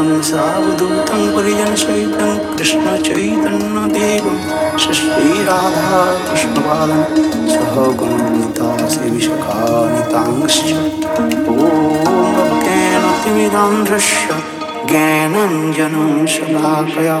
[0.00, 4.36] साद्वैतं सावधूतं परिजनसहितं कृष्णचैतन्यदेवं
[4.82, 7.02] श्रीराधा कृष्णपादं
[7.52, 10.70] सहगणमिता श्रीविशखानितांश्च
[13.90, 14.28] दृश्य
[14.90, 17.20] ज्ञानञ्जनं शलाकया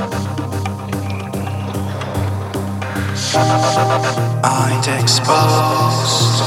[3.33, 6.41] I'd exposed.